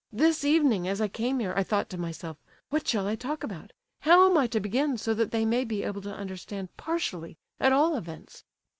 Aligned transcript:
This 0.11 0.43
evening 0.43 0.87
as 0.87 0.99
I 0.99 1.07
came 1.07 1.37
here, 1.37 1.53
I 1.55 1.61
thought 1.61 1.87
to 1.91 1.95
myself, 1.99 2.39
'What 2.71 2.87
shall 2.87 3.05
I 3.07 3.13
talk 3.15 3.43
about? 3.43 3.71
How 3.99 4.27
am 4.27 4.35
I 4.35 4.47
to 4.47 4.59
begin, 4.59 4.97
so 4.97 5.13
that 5.13 5.29
they 5.29 5.45
may 5.45 5.63
be 5.63 5.83
able 5.83 6.01
to 6.01 6.11
understand 6.15 6.75
partially, 6.75 7.37
at 7.59 7.71
all 7.71 7.95
events? 7.95 8.43